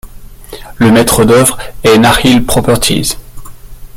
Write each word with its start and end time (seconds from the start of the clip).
Le 0.79 0.89
maître 0.89 1.25
d'œuvre 1.25 1.59
est 1.83 1.99
Nakheel 1.99 2.43
Properties. 2.43 3.19